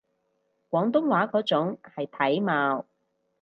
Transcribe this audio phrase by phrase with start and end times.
[0.71, 2.85] 廣東話嗰種係體貌